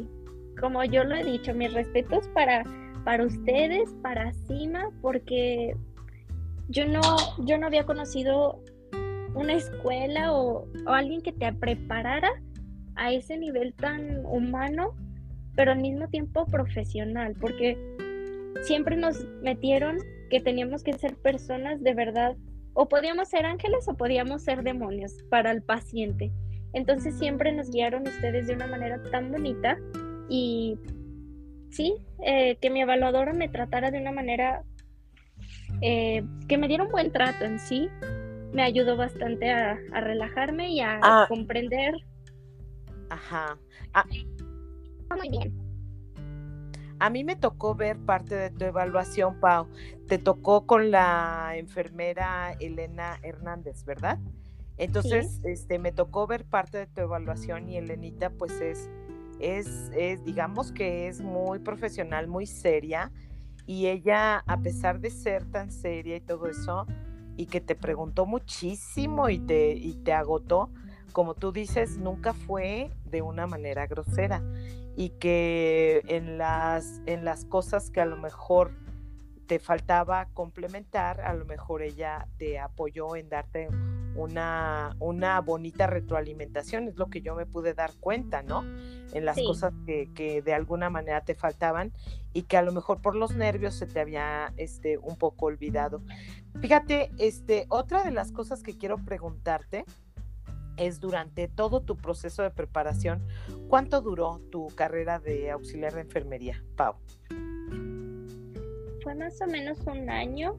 como 0.60 0.84
yo 0.84 1.04
lo 1.04 1.14
he 1.14 1.24
dicho, 1.24 1.54
mis 1.54 1.72
respetos 1.72 2.28
para, 2.34 2.64
para 3.04 3.24
ustedes, 3.24 3.94
para 4.02 4.32
Cima, 4.32 4.90
porque 5.00 5.74
yo 6.68 6.86
no, 6.86 7.00
yo 7.44 7.58
no 7.58 7.66
había 7.66 7.84
conocido 7.84 8.60
una 9.34 9.54
escuela 9.54 10.32
o, 10.32 10.66
o, 10.86 10.90
alguien 10.90 11.22
que 11.22 11.32
te 11.32 11.52
preparara 11.52 12.30
a 12.96 13.12
ese 13.12 13.38
nivel 13.38 13.72
tan 13.74 14.24
humano, 14.26 14.94
pero 15.54 15.72
al 15.72 15.78
mismo 15.78 16.08
tiempo 16.08 16.46
profesional, 16.46 17.36
porque 17.40 17.78
siempre 18.62 18.96
nos 18.96 19.24
metieron 19.42 19.98
que 20.30 20.40
teníamos 20.40 20.82
que 20.82 20.92
ser 20.94 21.14
personas 21.16 21.80
de 21.82 21.94
verdad, 21.94 22.36
o 22.80 22.88
podíamos 22.88 23.26
ser 23.28 23.44
ángeles 23.44 23.88
o 23.88 23.94
podíamos 23.94 24.42
ser 24.44 24.62
demonios 24.62 25.25
para 25.30 25.50
el 25.50 25.62
paciente. 25.62 26.30
Entonces 26.73 27.18
siempre 27.18 27.50
nos 27.50 27.73
guiaron 27.73 28.06
ustedes 28.06 28.47
de 28.47 28.54
una 28.54 28.68
manera 28.68 29.02
tan 29.11 29.32
bonita 29.32 29.76
y 30.28 30.78
sí, 31.70 31.97
eh, 32.25 32.56
que 32.61 32.70
mi 32.70 32.82
evaluadora 32.82 33.32
me 33.32 33.49
tratara 33.49 33.90
de 33.90 34.00
una 34.00 34.12
manera 34.12 34.62
eh, 35.82 36.23
que 36.47 36.56
me 36.56 36.68
diera 36.68 36.85
un 36.85 36.92
buen 36.92 37.11
trato 37.11 37.44
en 37.44 37.58
sí, 37.58 37.88
me 38.52 38.62
ayudó 38.62 38.97
bastante 38.97 39.50
a, 39.50 39.75
relajarme 39.94 40.70
y 40.70 40.78
a 40.78 41.00
ah. 41.02 41.26
comprender. 41.28 41.97
Ajá. 43.11 43.58
Ah. 43.92 44.04
Muy 45.16 45.30
bien. 45.30 45.67
A 47.00 47.10
mí 47.10 47.24
me 47.24 47.36
tocó 47.36 47.74
ver 47.74 47.98
parte 47.98 48.34
de 48.34 48.50
tu 48.50 48.64
evaluación, 48.64 49.38
Pau. 49.40 49.68
Te 50.06 50.18
tocó 50.18 50.66
con 50.66 50.90
la 50.90 51.52
enfermera 51.56 52.52
Elena 52.60 53.18
Hernández, 53.22 53.84
¿verdad? 53.84 54.18
Entonces, 54.76 55.40
este, 55.44 55.78
me 55.78 55.92
tocó 55.92 56.26
ver 56.26 56.44
parte 56.44 56.78
de 56.78 56.86
tu 56.86 57.00
evaluación 57.00 57.68
y 57.68 57.76
Elenita, 57.76 58.30
pues 58.30 58.60
es 58.60 58.88
es, 59.38 59.90
es, 59.96 60.24
digamos 60.24 60.72
que 60.72 61.08
es 61.08 61.20
muy 61.20 61.58
profesional, 61.60 62.26
muy 62.26 62.46
seria, 62.46 63.12
y 63.66 63.86
ella, 63.86 64.42
a 64.46 64.60
pesar 64.60 65.00
de 65.00 65.10
ser 65.10 65.44
tan 65.44 65.70
seria 65.70 66.16
y 66.16 66.20
todo 66.20 66.46
eso, 66.48 66.86
y 67.36 67.46
que 67.46 67.60
te 67.60 67.74
preguntó 67.74 68.26
muchísimo 68.26 69.28
y 69.28 69.38
te, 69.38 69.72
y 69.72 69.94
te 69.94 70.12
agotó, 70.12 70.70
como 71.12 71.34
tú 71.34 71.52
dices, 71.52 71.98
nunca 71.98 72.32
fue 72.32 72.90
de 73.04 73.22
una 73.22 73.46
manera 73.46 73.86
grosera 73.86 74.42
y 74.96 75.10
que 75.10 76.02
en 76.08 76.38
las, 76.38 77.00
en 77.06 77.24
las 77.24 77.44
cosas 77.44 77.90
que 77.90 78.00
a 78.00 78.06
lo 78.06 78.16
mejor 78.16 78.72
te 79.46 79.58
faltaba 79.58 80.28
complementar, 80.34 81.20
a 81.22 81.32
lo 81.34 81.44
mejor 81.44 81.82
ella 81.82 82.28
te 82.36 82.58
apoyó 82.58 83.16
en 83.16 83.28
darte 83.28 83.68
una, 84.14 84.96
una 84.98 85.40
bonita 85.40 85.86
retroalimentación, 85.86 86.88
es 86.88 86.96
lo 86.96 87.06
que 87.06 87.22
yo 87.22 87.34
me 87.34 87.46
pude 87.46 87.72
dar 87.72 87.92
cuenta, 88.00 88.42
¿no? 88.42 88.62
En 89.12 89.24
las 89.24 89.36
cosas 89.40 89.72
que, 89.86 90.42
de 90.44 90.54
alguna 90.54 90.90
manera 90.90 91.22
te 91.22 91.34
faltaban 91.34 91.92
y 92.32 92.42
que 92.42 92.56
a 92.56 92.62
lo 92.62 92.72
mejor 92.72 93.00
por 93.00 93.14
los 93.14 93.34
nervios 93.34 93.74
se 93.74 93.86
te 93.86 94.00
había 94.00 94.52
este, 94.56 94.98
un 94.98 95.16
poco 95.16 95.46
olvidado. 95.46 96.02
Fíjate, 96.60 97.10
este, 97.18 97.66
otra 97.68 98.02
de 98.02 98.10
las 98.10 98.32
cosas 98.32 98.62
que 98.62 98.76
quiero 98.76 98.98
preguntarte 98.98 99.84
es 100.78 101.00
durante 101.00 101.49
todo 101.49 101.80
tu 101.80 101.97
proceso 101.97 102.42
de 102.42 102.50
preparación, 102.50 103.26
¿cuánto 103.68 104.00
duró 104.00 104.40
tu 104.50 104.68
carrera 104.68 105.18
de 105.18 105.50
auxiliar 105.50 105.94
de 105.94 106.02
enfermería, 106.02 106.62
Pau? 106.76 106.94
Fue 109.02 109.14
más 109.14 109.40
o 109.40 109.47
menos 109.47 109.78
un 109.87 110.08
año, 110.08 110.58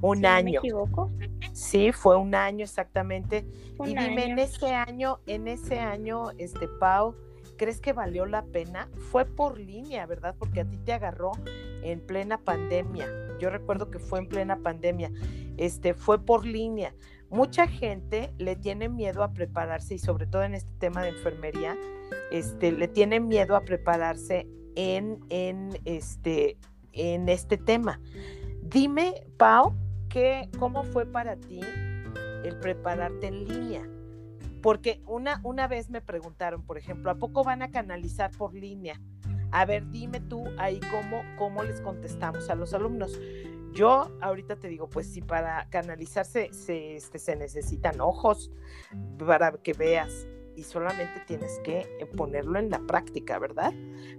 un 0.00 0.26
año. 0.26 0.44
me 0.44 0.58
equivoco. 0.58 1.10
Sí, 1.52 1.92
fue 1.92 2.16
un 2.16 2.34
año 2.34 2.64
exactamente. 2.64 3.46
y 3.84 3.88
dime, 3.88 4.24
en 4.26 4.38
ese 4.38 4.74
año, 4.74 5.20
en 5.26 5.48
ese 5.48 5.78
año, 5.78 6.30
este 6.38 6.68
Pau, 6.68 7.14
¿crees 7.56 7.80
que 7.80 7.92
valió 7.92 8.26
la 8.26 8.44
pena? 8.44 8.88
Fue 9.10 9.24
por 9.24 9.58
línea, 9.58 10.06
¿verdad? 10.06 10.34
Porque 10.38 10.60
a 10.60 10.64
ti 10.68 10.76
te 10.78 10.92
agarró 10.92 11.32
en 11.82 12.00
plena 12.00 12.38
pandemia. 12.38 13.06
Yo 13.38 13.50
recuerdo 13.50 13.90
que 13.90 13.98
fue 13.98 14.18
en 14.18 14.28
plena 14.28 14.58
pandemia. 14.58 15.10
Este, 15.56 15.94
fue 15.94 16.24
por 16.24 16.44
línea. 16.44 16.94
Mucha 17.34 17.66
gente 17.66 18.32
le 18.38 18.54
tiene 18.54 18.88
miedo 18.88 19.24
a 19.24 19.32
prepararse 19.32 19.96
y 19.96 19.98
sobre 19.98 20.24
todo 20.28 20.44
en 20.44 20.54
este 20.54 20.70
tema 20.78 21.02
de 21.02 21.08
enfermería, 21.08 21.76
este, 22.30 22.70
le 22.70 22.86
tiene 22.86 23.18
miedo 23.18 23.56
a 23.56 23.62
prepararse 23.62 24.46
en, 24.76 25.18
en, 25.30 25.70
este, 25.84 26.56
en 26.92 27.28
este 27.28 27.56
tema. 27.56 28.00
Dime, 28.62 29.26
Pau, 29.36 29.74
¿cómo 30.60 30.84
fue 30.84 31.06
para 31.06 31.34
ti 31.34 31.58
el 32.44 32.56
prepararte 32.60 33.26
en 33.26 33.48
línea? 33.48 33.82
Porque 34.62 35.02
una, 35.04 35.40
una 35.42 35.66
vez 35.66 35.90
me 35.90 36.00
preguntaron, 36.00 36.62
por 36.62 36.78
ejemplo, 36.78 37.10
¿a 37.10 37.16
poco 37.16 37.42
van 37.42 37.62
a 37.62 37.72
canalizar 37.72 38.30
por 38.30 38.54
línea? 38.54 39.00
A 39.50 39.64
ver, 39.64 39.90
dime 39.90 40.20
tú 40.20 40.44
ahí 40.56 40.78
cómo, 40.88 41.24
cómo 41.36 41.64
les 41.64 41.80
contestamos 41.80 42.48
a 42.48 42.54
los 42.54 42.74
alumnos. 42.74 43.18
Yo 43.74 44.16
ahorita 44.20 44.56
te 44.56 44.68
digo, 44.68 44.88
pues 44.88 45.12
si 45.12 45.20
para 45.20 45.68
canalizarse 45.68 46.52
se, 46.52 46.96
este, 46.96 47.18
se 47.18 47.34
necesitan 47.34 48.00
ojos 48.00 48.52
para 49.18 49.52
que 49.52 49.72
veas 49.72 50.26
y 50.56 50.62
solamente 50.62 51.20
tienes 51.26 51.58
que 51.64 51.84
ponerlo 52.16 52.58
en 52.58 52.70
la 52.70 52.78
práctica, 52.78 53.38
¿verdad? 53.38 53.72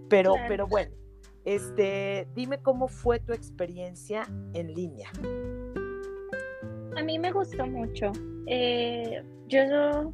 Pero, 0.09 0.35
pero 0.47 0.67
bueno, 0.67 0.91
este, 1.45 2.27
dime 2.35 2.59
cómo 2.61 2.87
fue 2.87 3.19
tu 3.19 3.31
experiencia 3.31 4.27
en 4.53 4.73
línea. 4.73 5.09
A 6.97 7.03
mí 7.03 7.19
me 7.19 7.31
gustó 7.31 7.65
mucho. 7.67 8.11
Eh, 8.47 9.23
yo, 9.47 10.13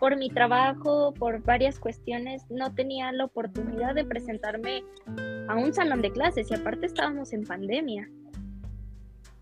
por 0.00 0.16
mi 0.16 0.28
trabajo, 0.28 1.14
por 1.14 1.42
varias 1.42 1.78
cuestiones, 1.78 2.44
no 2.50 2.74
tenía 2.74 3.12
la 3.12 3.24
oportunidad 3.24 3.94
de 3.94 4.04
presentarme 4.04 4.82
a 5.48 5.54
un 5.54 5.72
salón 5.72 6.02
de 6.02 6.10
clases 6.10 6.50
y 6.50 6.54
aparte 6.54 6.86
estábamos 6.86 7.32
en 7.32 7.44
pandemia. 7.44 8.10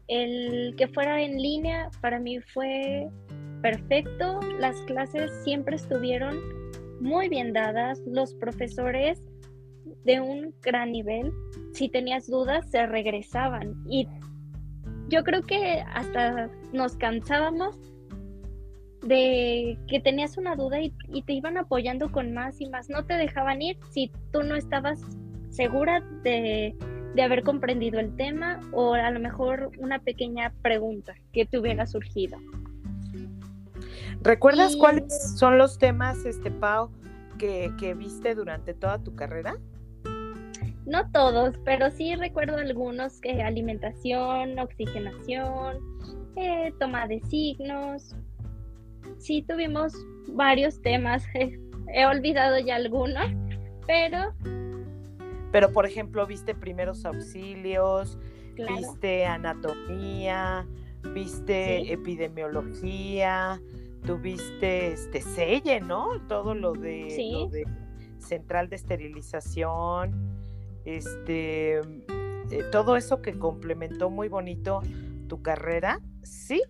El 0.08 0.74
que 0.76 0.88
fuera 0.88 1.22
en 1.22 1.40
línea 1.40 1.90
para 2.00 2.18
mí 2.18 2.40
fue 2.40 3.08
perfecto. 3.62 4.40
Las 4.58 4.76
clases 4.82 5.30
siempre 5.44 5.76
estuvieron 5.76 6.38
muy 7.00 7.28
bien 7.28 7.52
dadas. 7.52 8.00
Los 8.06 8.34
profesores 8.34 9.22
de 10.04 10.20
un 10.20 10.54
gran 10.62 10.92
nivel. 10.92 11.32
Si 11.72 11.88
tenías 11.88 12.26
dudas, 12.26 12.70
se 12.70 12.86
regresaban 12.86 13.74
y 13.88 14.06
yo 15.08 15.22
creo 15.22 15.42
que 15.42 15.82
hasta 15.92 16.50
nos 16.72 16.96
cansábamos 16.96 17.78
de 19.02 19.78
que 19.86 20.00
tenías 20.00 20.38
una 20.38 20.56
duda 20.56 20.80
y, 20.80 21.22
te 21.22 21.32
iban 21.34 21.58
apoyando 21.58 22.10
con 22.10 22.32
más 22.32 22.60
y 22.60 22.68
más. 22.68 22.88
No 22.88 23.04
te 23.04 23.14
dejaban 23.14 23.60
ir 23.60 23.78
si 23.90 24.10
tú 24.32 24.42
no 24.42 24.56
estabas 24.56 25.00
segura 25.50 26.00
de, 26.22 26.74
haber 27.22 27.42
comprendido 27.42 28.00
el 28.00 28.14
tema 28.16 28.60
o 28.72 28.94
a 28.94 29.10
lo 29.10 29.20
mejor 29.20 29.70
una 29.78 29.98
pequeña 29.98 30.52
pregunta 30.62 31.14
que 31.32 31.46
te 31.46 31.58
hubiera 31.58 31.86
surgido. 31.86 32.38
¿Recuerdas 34.22 34.76
cuáles 34.76 35.36
son 35.36 35.58
los 35.58 35.78
temas, 35.78 36.24
este 36.24 36.50
Pau, 36.50 36.90
que, 37.38 37.72
que 37.78 37.94
viste 37.94 38.34
durante 38.34 38.74
toda 38.74 38.98
tu 39.02 39.14
carrera? 39.14 39.56
no 40.86 41.10
todos, 41.10 41.54
pero 41.64 41.90
sí 41.90 42.14
recuerdo 42.14 42.56
algunos 42.56 43.20
que 43.20 43.42
alimentación, 43.42 44.58
oxigenación, 44.58 45.78
eh, 46.36 46.72
toma 46.78 47.06
de 47.06 47.20
signos. 47.20 48.14
Sí 49.18 49.42
tuvimos 49.42 49.94
varios 50.28 50.80
temas, 50.82 51.24
he 51.94 52.06
olvidado 52.06 52.58
ya 52.58 52.76
algunos, 52.76 53.26
pero... 53.86 54.34
Pero 55.54 55.70
por 55.70 55.86
ejemplo, 55.86 56.26
viste 56.26 56.52
primeros 56.52 57.04
auxilios, 57.04 58.18
viste 58.56 59.24
anatomía, 59.24 60.66
viste 61.14 61.92
epidemiología, 61.92 63.62
tuviste 64.04 64.88
este 64.88 65.20
selle, 65.20 65.80
¿no? 65.80 66.20
Todo 66.26 66.56
lo 66.56 66.72
de, 66.72 67.06
lo 67.32 67.48
de 67.50 67.68
central 68.18 68.68
de 68.68 68.74
esterilización 68.74 70.34
este, 70.84 71.78
eh, 71.78 72.64
todo 72.72 72.96
eso 72.96 73.22
que 73.22 73.38
complementó 73.38 74.10
muy 74.10 74.26
bonito 74.26 74.80
tu 75.28 75.40
carrera, 75.40 76.00
sí, 76.24 76.64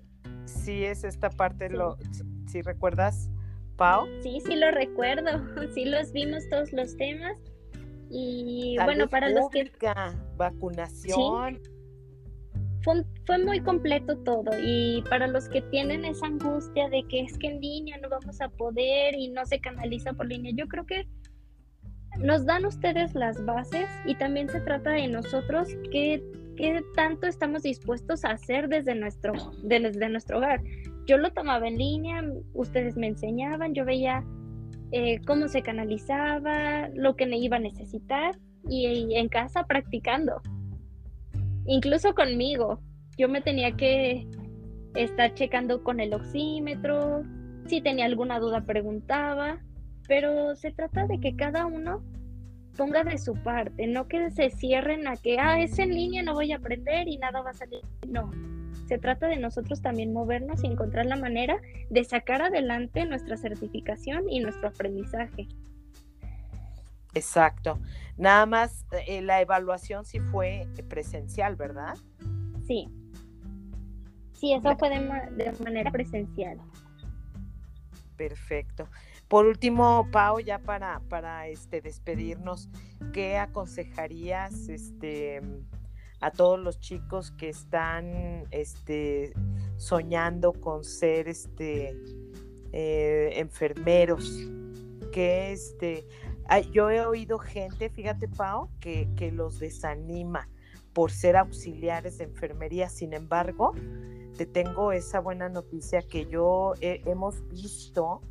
sí 0.44 0.84
es 0.84 1.04
esta 1.04 1.30
parte, 1.30 1.70
lo, 1.70 1.96
si 2.46 2.60
recuerdas, 2.60 3.30
Pau. 3.78 4.06
Sí, 4.22 4.42
sí 4.44 4.56
lo 4.56 4.70
recuerdo, 4.72 5.42
sí 5.74 5.86
los 5.86 6.12
vimos 6.12 6.46
todos 6.50 6.70
los 6.74 6.94
temas 6.98 7.38
y 8.16 8.76
bueno, 8.84 9.08
para 9.08 9.28
los 9.28 9.50
que... 9.50 9.72
Vacunación. 10.36 11.60
Fue, 12.82 13.02
fue, 13.26 13.38
muy 13.38 13.60
completo 13.60 14.16
todo 14.18 14.50
y 14.62 15.02
para 15.08 15.26
los 15.26 15.48
que 15.48 15.62
tienen 15.62 16.04
esa 16.04 16.26
angustia 16.26 16.88
de 16.90 17.02
que 17.08 17.22
es 17.22 17.36
que 17.38 17.48
en 17.48 17.60
línea 17.60 17.98
no 17.98 18.10
vamos 18.10 18.40
a 18.40 18.48
poder 18.50 19.14
y 19.16 19.28
no 19.28 19.44
se 19.46 19.58
canaliza 19.58 20.12
por 20.12 20.26
línea, 20.28 20.52
yo 20.54 20.68
creo 20.68 20.84
que 20.86 21.08
nos 22.18 22.46
dan 22.46 22.66
ustedes 22.66 23.14
las 23.14 23.44
bases 23.44 23.88
y 24.04 24.14
también 24.14 24.48
se 24.48 24.60
trata 24.60 24.90
de 24.90 25.08
nosotros 25.08 25.68
qué, 25.90 26.22
qué 26.56 26.84
tanto 26.94 27.26
estamos 27.26 27.62
dispuestos 27.62 28.24
a 28.24 28.32
hacer 28.32 28.68
desde 28.68 28.94
nuestro, 28.94 29.32
desde 29.64 30.08
nuestro 30.08 30.38
hogar. 30.38 30.62
Yo 31.06 31.18
lo 31.18 31.32
tomaba 31.32 31.66
en 31.66 31.78
línea, 31.78 32.22
ustedes 32.52 32.96
me 32.96 33.08
enseñaban, 33.08 33.74
yo 33.74 33.84
veía 33.84 34.24
eh, 34.96 35.20
cómo 35.26 35.48
se 35.48 35.60
canalizaba, 35.62 36.88
lo 36.94 37.16
que 37.16 37.26
me 37.26 37.36
iba 37.38 37.56
a 37.56 37.58
necesitar 37.58 38.38
y, 38.68 39.16
en 39.16 39.28
casa 39.28 39.64
practicando. 39.64 40.40
Incluso 41.66 42.14
conmigo, 42.14 42.78
yo 43.18 43.28
me 43.28 43.40
tenía 43.40 43.72
que 43.72 44.24
estar 44.94 45.34
checando 45.34 45.82
con 45.82 45.98
el 45.98 46.14
oxímetro, 46.14 47.24
si 47.66 47.80
tenía 47.80 48.04
alguna 48.04 48.38
duda 48.38 48.60
preguntaba, 48.60 49.58
pero 50.06 50.54
se 50.54 50.70
trata 50.70 51.08
de 51.08 51.18
que 51.18 51.34
cada 51.34 51.66
uno 51.66 52.04
ponga 52.76 53.02
de 53.02 53.18
su 53.18 53.34
parte, 53.34 53.88
no 53.88 54.06
que 54.06 54.30
se 54.30 54.50
cierren 54.50 55.08
a 55.08 55.16
que, 55.16 55.40
ah, 55.40 55.60
es 55.60 55.76
en 55.80 55.92
línea, 55.92 56.22
no 56.22 56.34
voy 56.34 56.52
a 56.52 56.58
aprender 56.58 57.08
y 57.08 57.18
nada 57.18 57.42
va 57.42 57.50
a 57.50 57.54
salir. 57.54 57.80
No, 58.06 58.30
se 58.86 58.98
trata 58.98 59.26
de 59.26 59.36
nosotros 59.36 59.80
también 59.82 60.12
movernos 60.12 60.62
y 60.62 60.66
encontrar 60.66 61.06
la 61.06 61.16
manera 61.16 61.56
de 61.90 62.04
sacar 62.04 62.42
adelante 62.42 63.04
nuestra 63.06 63.36
certificación 63.36 64.28
y 64.30 64.40
nuestro 64.40 64.68
aprendizaje. 64.68 65.48
Exacto. 67.14 67.78
Nada 68.16 68.44
más 68.46 68.84
eh, 69.06 69.22
la 69.22 69.40
evaluación 69.40 70.04
sí 70.04 70.20
fue 70.20 70.66
presencial, 70.88 71.56
¿verdad? 71.56 71.94
Sí. 72.66 72.88
Sí, 74.32 74.52
eso 74.52 74.76
fue 74.76 74.90
de, 74.90 75.52
manera 75.62 75.90
presencial. 75.90 76.58
Perfecto. 78.16 78.88
Por 79.28 79.46
último, 79.46 80.08
Pau, 80.12 80.38
ya 80.40 80.58
para, 80.58 81.00
para 81.08 81.48
este, 81.48 81.80
despedirnos, 81.80 82.68
¿qué 83.12 83.38
aconsejarías 83.38 84.68
este, 84.68 85.40
a 86.24 86.30
todos 86.30 86.58
los 86.58 86.80
chicos 86.80 87.32
que 87.32 87.50
están 87.50 88.46
este, 88.50 89.34
soñando 89.76 90.54
con 90.54 90.82
ser 90.82 91.28
este, 91.28 91.94
eh, 92.72 93.32
enfermeros, 93.34 94.48
que 95.12 95.52
este, 95.52 96.06
yo 96.72 96.88
he 96.88 97.04
oído 97.04 97.38
gente, 97.38 97.90
fíjate 97.90 98.28
Pau, 98.28 98.70
que, 98.80 99.06
que, 99.16 99.32
los 99.32 99.58
desanima 99.58 100.48
por 100.94 101.10
ser 101.10 101.36
auxiliares 101.36 102.16
de 102.16 102.24
enfermería, 102.24 102.88
sin 102.88 103.12
embargo, 103.12 103.72
te 104.38 104.46
tengo 104.46 104.92
esa 104.92 105.20
buena 105.20 105.50
noticia 105.50 106.00
que 106.00 106.24
yo 106.24 106.72
hemos 106.80 107.46
visto 107.48 108.22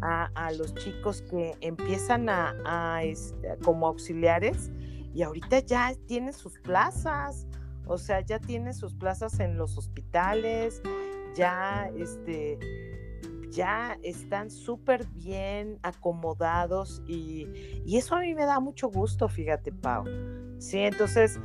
a, 0.00 0.50
los 0.52 0.74
chicos 0.76 1.20
que 1.20 1.56
empiezan 1.60 2.30
a, 2.30 2.54
a 2.64 3.02
este, 3.04 3.58
como 3.62 3.86
auxiliares 3.86 4.70
y 5.14 5.22
ahorita 5.22 5.60
ya 5.60 5.94
tiene 6.06 6.32
sus 6.32 6.58
plazas, 6.58 7.46
o 7.86 7.98
sea, 7.98 8.20
ya 8.20 8.38
tiene 8.38 8.72
sus 8.72 8.94
plazas 8.94 9.38
en 9.40 9.56
los 9.56 9.78
hospitales, 9.78 10.82
ya 11.34 11.90
este 11.96 12.58
ya 13.50 13.96
están 14.02 14.50
súper 14.50 15.06
bien 15.14 15.78
acomodados 15.82 17.00
y, 17.06 17.46
eso 17.86 18.16
a 18.16 18.20
mí 18.20 18.34
me 18.34 18.44
da 18.44 18.58
mucho 18.58 18.88
gusto, 18.88 19.28
fíjate, 19.28 19.70
Pau. 19.70 20.04
Sí, 20.58 20.80
entonces 20.80 21.38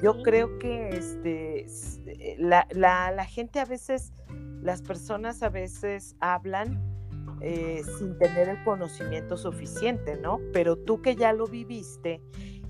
yo 0.00 0.22
creo 0.22 0.58
que 0.60 0.90
este, 0.90 1.66
eh, 2.06 2.36
la, 2.38 2.68
la, 2.70 3.24
gente 3.24 3.58
a 3.58 3.64
veces, 3.64 4.12
las 4.62 4.82
personas 4.82 5.42
a 5.42 5.48
veces 5.48 6.14
hablan 6.20 6.80
eh, 7.40 7.82
sin 7.98 8.16
tener 8.18 8.48
el 8.48 8.62
conocimiento 8.62 9.36
suficiente, 9.36 10.16
¿no? 10.16 10.40
Pero 10.52 10.76
tú 10.76 11.02
que 11.02 11.16
ya 11.16 11.32
lo 11.32 11.46
viviste 11.46 12.22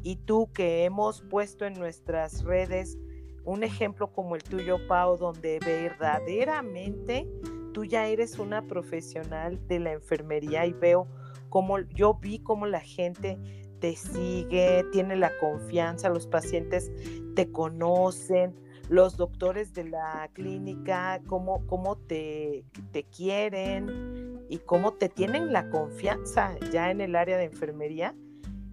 y 0.06 0.14
tú 0.14 0.48
que 0.52 0.84
hemos 0.84 1.20
puesto 1.22 1.64
en 1.64 1.74
nuestras 1.74 2.44
redes 2.44 2.96
un 3.44 3.64
ejemplo 3.64 4.12
como 4.12 4.36
el 4.36 4.42
tuyo, 4.44 4.78
Pau, 4.86 5.16
donde 5.16 5.58
verdaderamente 5.58 7.28
tú 7.72 7.84
ya 7.84 8.06
eres 8.06 8.38
una 8.38 8.62
profesional 8.62 9.58
de 9.66 9.80
la 9.80 9.92
enfermería 9.94 10.64
y 10.64 10.72
veo 10.74 11.08
cómo 11.48 11.80
yo 11.80 12.14
vi 12.14 12.38
cómo 12.38 12.66
la 12.66 12.78
gente 12.78 13.36
te 13.80 13.96
sigue, 13.96 14.84
tiene 14.92 15.16
la 15.16 15.36
confianza, 15.40 16.08
los 16.08 16.28
pacientes 16.28 16.92
te 17.34 17.50
conocen, 17.50 18.54
los 18.88 19.16
doctores 19.16 19.74
de 19.74 19.88
la 19.88 20.30
clínica, 20.34 21.20
cómo, 21.26 21.66
cómo 21.66 21.96
te, 21.96 22.64
te 22.92 23.02
quieren 23.02 24.46
y 24.48 24.58
cómo 24.58 24.92
te 24.92 25.08
tienen 25.08 25.52
la 25.52 25.68
confianza 25.68 26.56
ya 26.70 26.92
en 26.92 27.00
el 27.00 27.16
área 27.16 27.38
de 27.38 27.46
enfermería 27.46 28.14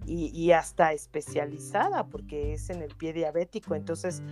y, 0.06 0.52
hasta 0.52 0.92
especializada 0.92 2.06
porque 2.06 2.52
es 2.54 2.70
en 2.70 2.82
el 2.82 2.94
pie 2.94 3.12
diabético. 3.12 3.74
Entonces, 3.74 4.22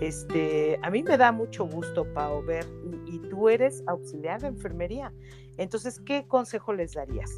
este, 0.00 0.78
a 0.82 0.90
mí 0.90 1.02
me 1.02 1.16
da 1.16 1.32
mucho 1.32 1.66
gusto, 1.66 2.06
Pau, 2.14 2.42
ver, 2.44 2.66
y, 3.06 3.18
tú 3.28 3.48
eres 3.48 3.82
auxiliar 3.86 4.40
de 4.40 4.48
enfermería. 4.48 5.12
Entonces, 5.58 6.00
¿qué 6.00 6.26
consejo 6.26 6.72
les 6.72 6.92
darías? 6.94 7.30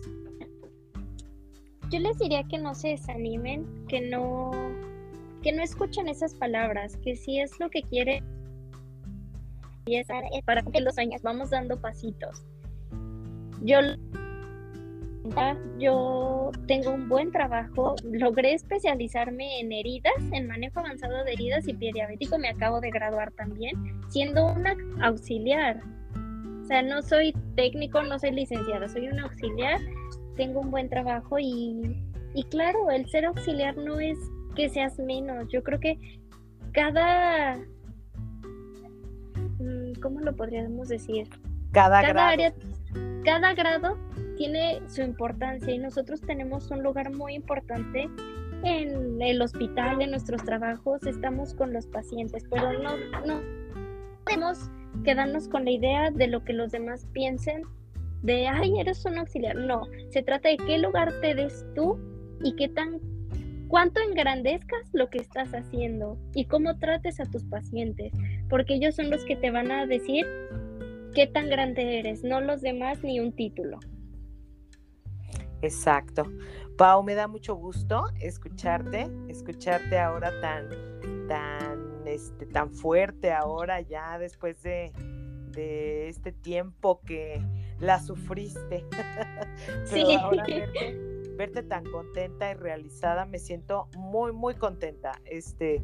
Yo 1.90 1.98
les 2.00 2.18
diría 2.18 2.44
que 2.44 2.58
no 2.58 2.74
se 2.74 2.88
desanimen, 2.88 3.86
que 3.88 4.00
no, 4.00 4.50
que 5.42 5.52
no 5.52 5.62
escuchen 5.62 6.08
esas 6.08 6.34
palabras, 6.34 6.96
que 6.98 7.16
si 7.16 7.40
es 7.40 7.58
lo 7.60 7.68
que 7.70 7.82
quieren 7.82 8.24
para 10.46 10.62
que 10.62 10.80
los 10.80 10.98
años 10.98 11.22
vamos 11.22 11.50
dando 11.50 11.80
pasitos. 11.80 12.42
Yo 13.62 13.78
yo 15.78 16.50
tengo 16.66 16.92
un 16.92 17.08
buen 17.08 17.32
trabajo, 17.32 17.96
logré 18.04 18.54
especializarme 18.54 19.60
en 19.60 19.72
heridas, 19.72 20.12
en 20.32 20.46
manejo 20.46 20.80
avanzado 20.80 21.24
de 21.24 21.32
heridas 21.32 21.66
y 21.66 21.74
pie 21.74 21.92
diabético, 21.92 22.38
me 22.38 22.48
acabo 22.48 22.80
de 22.80 22.90
graduar 22.90 23.32
también, 23.32 23.74
siendo 24.08 24.46
una 24.46 24.76
auxiliar. 25.00 25.80
O 26.62 26.66
sea, 26.66 26.82
no 26.82 27.02
soy 27.02 27.34
técnico, 27.56 28.02
no 28.02 28.18
soy 28.18 28.32
licenciada, 28.32 28.88
soy 28.88 29.08
una 29.08 29.24
auxiliar, 29.24 29.80
tengo 30.36 30.60
un 30.60 30.70
buen 30.70 30.88
trabajo 30.88 31.38
y, 31.38 31.96
y 32.34 32.44
claro, 32.44 32.90
el 32.90 33.08
ser 33.08 33.26
auxiliar 33.26 33.76
no 33.76 34.00
es 34.00 34.18
que 34.54 34.68
seas 34.68 34.98
menos, 34.98 35.48
yo 35.48 35.62
creo 35.62 35.80
que 35.80 35.98
cada... 36.72 37.56
Mm, 39.58 40.00
¿Cómo 40.02 40.20
lo 40.20 40.34
podríamos 40.36 40.88
decir? 40.88 41.28
Cada, 41.72 42.02
cada 42.02 42.28
área, 42.28 42.54
cada 43.24 43.54
grado 43.54 43.96
tiene 44.36 44.80
su 44.88 45.02
importancia 45.02 45.72
y 45.72 45.78
nosotros 45.78 46.20
tenemos 46.20 46.70
un 46.70 46.82
lugar 46.82 47.12
muy 47.12 47.34
importante 47.34 48.08
en 48.64 49.20
el 49.20 49.42
hospital, 49.42 50.00
en 50.00 50.10
nuestros 50.10 50.42
trabajos, 50.44 51.06
estamos 51.06 51.54
con 51.54 51.72
los 51.72 51.86
pacientes, 51.86 52.44
pero 52.50 52.72
no, 52.72 52.96
no 53.26 53.40
podemos 54.24 54.70
quedarnos 55.04 55.48
con 55.48 55.64
la 55.64 55.70
idea 55.70 56.10
de 56.10 56.28
lo 56.28 56.44
que 56.44 56.52
los 56.52 56.72
demás 56.72 57.06
piensen, 57.12 57.62
de, 58.22 58.46
ay, 58.48 58.80
eres 58.80 59.04
un 59.04 59.18
auxiliar. 59.18 59.56
No, 59.56 59.82
se 60.08 60.22
trata 60.22 60.48
de 60.48 60.56
qué 60.56 60.78
lugar 60.78 61.12
te 61.20 61.34
des 61.34 61.66
tú 61.74 61.98
y 62.42 62.56
qué 62.56 62.68
tan, 62.68 63.00
cuánto 63.68 64.00
engrandezcas 64.00 64.88
lo 64.92 65.10
que 65.10 65.18
estás 65.18 65.52
haciendo 65.52 66.18
y 66.34 66.46
cómo 66.46 66.78
trates 66.78 67.20
a 67.20 67.26
tus 67.26 67.44
pacientes, 67.44 68.12
porque 68.48 68.74
ellos 68.74 68.94
son 68.94 69.10
los 69.10 69.24
que 69.24 69.36
te 69.36 69.50
van 69.50 69.70
a 69.70 69.86
decir 69.86 70.26
qué 71.14 71.26
tan 71.26 71.48
grande 71.48 71.98
eres, 71.98 72.24
no 72.24 72.40
los 72.40 72.62
demás 72.62 73.04
ni 73.04 73.20
un 73.20 73.32
título. 73.32 73.78
Exacto. 75.64 76.24
Pau, 76.76 77.02
me 77.02 77.14
da 77.14 77.26
mucho 77.26 77.54
gusto 77.54 78.04
escucharte, 78.20 79.10
escucharte 79.28 79.98
ahora 79.98 80.30
tan, 80.40 80.68
tan, 81.26 82.06
este, 82.06 82.46
tan 82.46 82.70
fuerte 82.70 83.32
ahora 83.32 83.80
ya 83.80 84.18
después 84.18 84.62
de, 84.62 84.92
de 85.52 86.08
este 86.08 86.32
tiempo 86.32 87.00
que 87.00 87.40
la 87.78 87.98
sufriste. 88.00 88.84
sí. 89.84 90.04
verte, 90.30 90.98
verte, 91.36 91.62
tan 91.62 91.84
contenta 91.90 92.50
y 92.50 92.54
realizada, 92.54 93.24
me 93.24 93.38
siento 93.38 93.88
muy, 93.96 94.32
muy 94.32 94.54
contenta. 94.54 95.12
Este, 95.24 95.82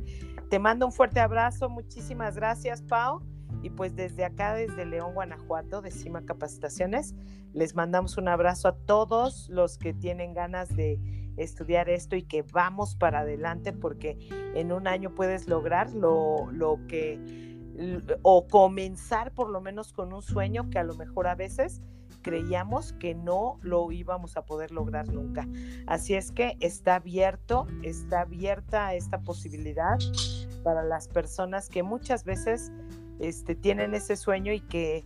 te 0.50 0.58
mando 0.58 0.84
un 0.84 0.92
fuerte 0.92 1.20
abrazo, 1.20 1.70
muchísimas 1.70 2.36
gracias, 2.36 2.82
Pau. 2.82 3.22
Y 3.62 3.70
pues 3.70 3.94
desde 3.94 4.24
acá, 4.24 4.54
desde 4.54 4.86
León, 4.86 5.14
Guanajuato, 5.14 5.82
de 5.82 5.90
Cima 5.90 6.24
Capacitaciones, 6.24 7.14
les 7.52 7.74
mandamos 7.74 8.16
un 8.16 8.28
abrazo 8.28 8.68
a 8.68 8.76
todos 8.76 9.48
los 9.48 9.78
que 9.78 9.92
tienen 9.92 10.34
ganas 10.34 10.74
de 10.76 10.98
estudiar 11.36 11.88
esto 11.88 12.16
y 12.16 12.22
que 12.22 12.42
vamos 12.42 12.96
para 12.96 13.20
adelante 13.20 13.72
porque 13.72 14.18
en 14.54 14.72
un 14.72 14.86
año 14.86 15.14
puedes 15.14 15.48
lograr 15.48 15.92
lo, 15.92 16.50
lo 16.52 16.78
que 16.86 17.18
o 18.22 18.46
comenzar 18.46 19.32
por 19.32 19.48
lo 19.48 19.60
menos 19.60 19.92
con 19.92 20.12
un 20.12 20.22
sueño 20.22 20.68
que 20.70 20.78
a 20.78 20.84
lo 20.84 20.94
mejor 20.94 21.26
a 21.26 21.34
veces 21.34 21.80
creíamos 22.22 22.92
que 22.94 23.14
no 23.14 23.58
lo 23.62 23.90
íbamos 23.92 24.36
a 24.36 24.44
poder 24.44 24.70
lograr 24.72 25.08
nunca. 25.08 25.48
Así 25.86 26.14
es 26.14 26.32
que 26.32 26.56
está 26.60 26.96
abierto, 26.96 27.66
está 27.82 28.22
abierta 28.22 28.94
esta 28.94 29.20
posibilidad 29.20 29.98
para 30.62 30.82
las 30.82 31.08
personas 31.08 31.68
que 31.68 31.82
muchas 31.82 32.24
veces 32.24 32.70
este, 33.20 33.54
tienen 33.54 33.94
ese 33.94 34.16
sueño 34.16 34.52
y 34.52 34.60
que, 34.60 35.04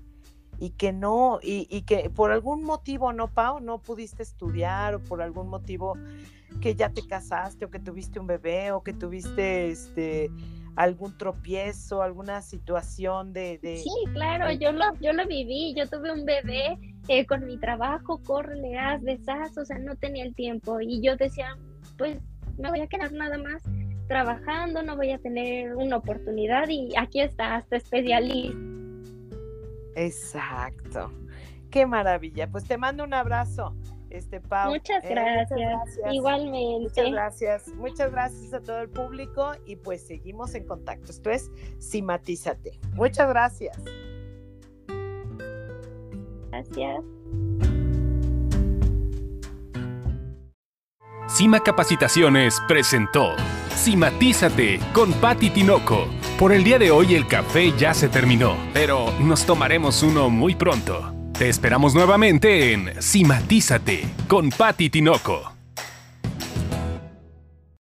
y 0.59 0.71
que 0.71 0.93
no, 0.93 1.41
y, 1.43 1.67
y, 1.71 1.83
que 1.83 2.11
por 2.11 2.31
algún 2.31 2.63
motivo, 2.63 3.13
no, 3.13 3.29
Pau, 3.29 3.61
no 3.61 3.79
pudiste 3.79 4.23
estudiar 4.23 4.95
o 4.95 5.01
por 5.01 5.21
algún 5.21 5.49
motivo 5.49 5.97
que 6.61 6.75
ya 6.75 6.91
te 6.91 7.07
casaste 7.07 7.65
o 7.65 7.71
que 7.71 7.81
tuviste 7.81 8.21
un 8.21 8.27
bebé 8.27 8.73
o 8.73 8.83
que 8.83 8.93
tuviste 8.93 9.71
este 9.71 10.31
algún 10.77 11.17
tropiezo, 11.17 12.03
alguna 12.03 12.43
situación 12.43 13.33
de... 13.33 13.59
Sí, 13.83 13.91
claro, 14.13 14.51
yo 14.53 14.73
lo, 14.73 14.85
yo 15.01 15.13
lo 15.13 15.27
viví, 15.27 15.75
yo 15.77 15.89
tuve 15.89 16.13
un 16.13 16.25
bebé 16.25 16.79
eh, 17.09 17.27
con 17.27 17.47
mi 17.47 17.59
trabajo, 17.59 18.21
corre, 18.25 18.77
haz, 18.77 19.03
deshaz, 19.03 19.57
o 19.57 19.65
sea, 19.65 19.79
no 19.79 19.95
tenía 19.97 20.25
el 20.25 20.35
tiempo 20.35 20.81
y 20.81 21.01
yo 21.01 21.17
decía, 21.17 21.57
pues 21.97 22.19
me 22.59 22.71
voy 22.71 22.81
a 22.81 22.87
quedar 22.87 23.13
nada 23.13 23.39
más 23.39 23.63
trabajando, 24.07 24.83
no 24.83 24.97
voy 24.97 25.11
a 25.11 25.19
tener 25.19 25.75
una 25.77 25.97
oportunidad 25.97 26.69
y 26.69 26.91
aquí 26.97 27.21
está, 27.21 27.57
hasta 27.57 27.77
especialista. 27.77 28.59
Exacto. 29.97 31.13
Qué 31.71 31.87
maravilla. 31.87 32.49
Pues 32.49 32.65
te 32.65 32.79
mando 32.79 33.05
un 33.05 33.15
abrazo 33.15 33.75
este 34.11 34.41
Pau. 34.41 34.71
Muchas, 34.71 35.05
eh, 35.05 35.09
gracias. 35.11 35.99
Igualmente. 36.13 37.03
Muchas 37.03 37.11
gracias. 37.11 37.69
Muchas 37.75 38.13
gracias 38.13 38.55
a 38.55 38.61
todo 38.61 38.81
el 38.81 38.89
público 38.89 39.53
y 39.67 39.77
pues 39.77 40.07
seguimos 40.07 40.55
en 40.55 40.67
contacto. 40.67 41.11
Esto 41.11 41.31
es 41.31 41.51
Simatízate. 41.79 42.79
Muchas 42.95 43.29
gracias. 43.29 43.77
Gracias. 46.51 47.24
Cima 51.35 51.59
Capacitaciones 51.59 52.63
presentó 52.69 53.35
Simatízate 53.75 54.79
con 54.93 55.13
Patti 55.15 55.51
Tinoco. 55.51 56.07
Por 56.39 56.53
el 56.53 56.63
día 56.63 56.79
de 56.79 56.93
hoy 56.93 57.17
el 57.17 57.27
café 57.27 57.73
ya 57.77 57.93
se 57.93 58.09
terminó, 58.09 58.57
pero 58.73 59.13
nos 59.19 59.45
tomaremos 59.45 60.05
uno 60.05 60.31
muy 60.31 60.55
pronto. 60.55 61.13
Te 61.37 61.49
esperamos 61.49 61.93
nuevamente 61.93 62.73
en 62.73 63.03
Simatízate 63.03 64.07
con 64.29 64.51
Patti 64.51 64.91
Tinoco. 64.91 65.54